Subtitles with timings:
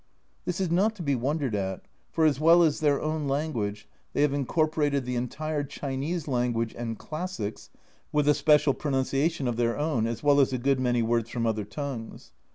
[0.45, 4.23] This is not to be wondered at, for, as well as their own language, they
[4.23, 7.69] have incorporated the entire Chinese language and classics
[8.11, 11.45] (with a special pronunciation of their own), as well as a good many words from
[11.45, 12.31] other tongues.